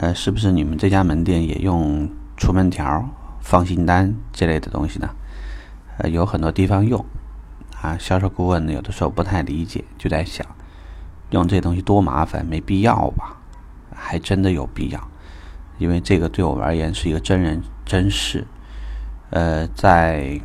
[0.00, 3.04] 呃，是不是你们这家门店也用出门条、
[3.40, 5.10] 放心单这类的东西呢？
[5.98, 7.04] 呃，有很多地方用，
[7.82, 10.46] 啊，销售顾问呢有的时候不太理解，就在想，
[11.30, 13.38] 用这东西多麻烦，没必要吧？
[13.92, 15.10] 还真的有必要，
[15.78, 18.46] 因为这个对我而言是一个真人真事。
[19.30, 20.40] 呃，在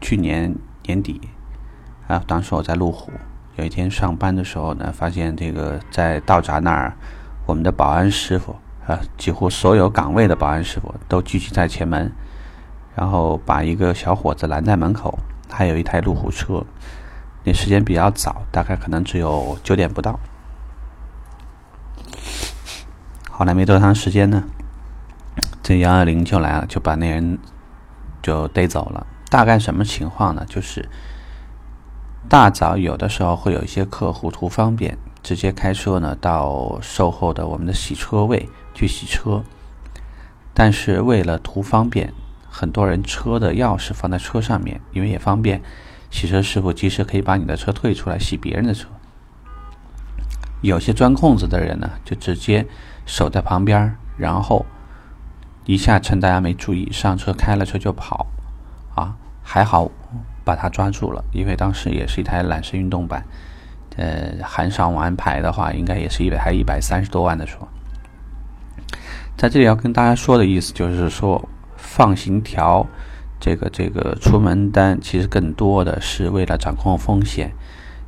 [0.00, 1.20] 去年年底
[2.08, 3.12] 啊，当时我在路虎，
[3.56, 6.96] 有一天上班的时候呢，发现这个在道闸那儿，
[7.46, 8.56] 我们的保安师傅
[8.86, 12.12] 啊，几乎所有岗位的保安师傅都聚集在前门。
[12.94, 15.18] 然后把一个小伙子拦在门口，
[15.50, 16.62] 还有一台路虎车。
[17.42, 20.20] 那时间比较早，大概可能只有九点不到。
[23.30, 24.44] 后来没多长时间呢，
[25.62, 27.38] 这幺二零就来了，就把那人
[28.20, 29.06] 就逮走了。
[29.30, 30.44] 大概什么情况呢？
[30.46, 30.86] 就是
[32.28, 39.42] 大早有的时候会有一些客户图方便，直接开车呢到售后的我们的洗车位去洗车，
[40.52, 42.12] 但是为了图方便。
[42.54, 45.62] 很多人车的钥匙放在车上面，因为也方便，
[46.10, 48.86] 洗车师傅及时可以把你的车退出来洗别人的车。
[50.60, 52.66] 有些钻空子的人呢，就直接
[53.06, 54.66] 守在旁边，然后
[55.64, 58.26] 一下趁大家没注意上车开了车就跑，
[58.94, 59.90] 啊，还好
[60.44, 63.24] 把他抓住了，因为当时也是一台揽胜运动版，
[63.96, 67.58] 呃，含上完牌的话，应该也是一台一百三十多万的车。
[69.36, 71.48] 在这里要跟大家说的意思就是说。
[71.84, 72.86] 放行条，
[73.38, 77.52] 这个这个出门单其实更多的是为了掌控风险，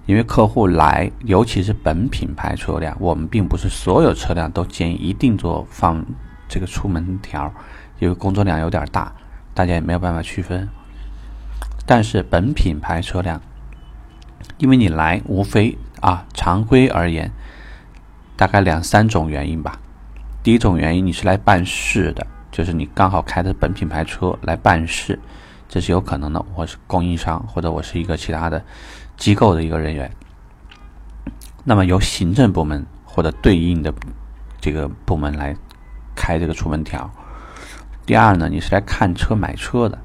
[0.06, 6.02] 因为客户来，尤其是本品牌车辆，我们并不是所有车辆都建议一定做放
[6.48, 7.52] 这个出门条，
[7.98, 9.12] 因为工作量有点大，
[9.52, 10.66] 大家也没有办法区分。
[11.84, 13.38] 但是本品牌车辆，
[14.58, 17.30] 因为你来无非啊，常规而言，
[18.36, 19.78] 大概两三种原因吧。
[20.42, 22.26] 第一种原因，你是来办事的。
[22.52, 25.18] 就是你刚好开的本品牌车来办事，
[25.68, 26.44] 这是有可能的。
[26.54, 28.64] 我是供应商，或者我是一个其他的
[29.16, 30.08] 机构的一个人员，
[31.64, 33.92] 那么由行政部门或者对应的
[34.60, 35.56] 这个部门来
[36.14, 37.10] 开这个出门条。
[38.06, 39.98] 第二呢，你是来看车买车的，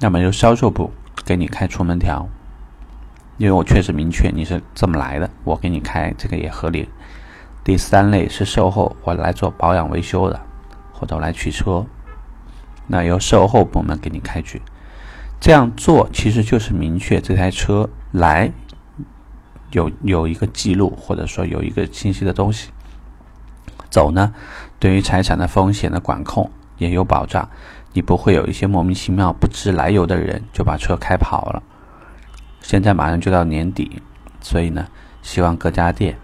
[0.00, 0.90] 那么由销售部
[1.28, 2.26] 给你开出门条，
[3.36, 6.88] 因为我确实明确你是这么来的，我给你开这个也合理。
[7.62, 10.40] 第三类是售后，我来做保养维修的，
[10.90, 11.84] 或者来取车，
[12.86, 14.62] 那由售后部门给你开具。
[15.38, 18.50] 这样做其实就是明确这台车来
[19.72, 22.70] 有有一个记录，或者说有一个清晰的东西。
[23.90, 24.32] 走呢，
[24.78, 27.50] 对于财产的风险的管控也有保障，
[27.92, 31.62] 你不会有一些莫名其妙不知来由的人就把车开跑了。
[32.60, 34.02] 现在马上就到年底，
[34.40, 34.86] 所以呢，
[35.22, 36.16] 希望各家店。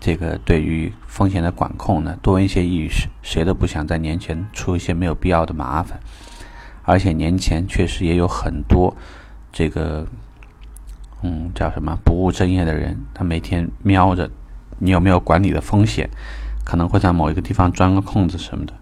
[0.00, 5.98] 这个对于风险的管控呢，多一些意识，谁都不想在年前出一些没有必要的麻烦。
[6.84, 8.96] 而且年前确实也有很多
[9.52, 10.06] 这个，
[11.22, 14.30] 嗯，叫什么不务正业的人，他每天瞄着
[14.78, 16.08] 你有没有管理的风险，
[16.64, 18.72] 可能会在某一个地方钻个空子什么的。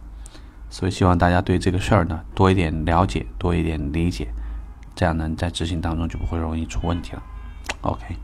[0.76, 4.28] 所以希望大家对这个事儿呢多一点了解，多一点理解，
[4.94, 7.22] 这样呢在执行当中就不会容易出问题了。
[7.80, 8.14] OK，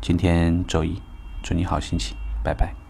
[0.00, 0.98] 今天周一。
[1.42, 2.87] 祝你好心情，拜拜。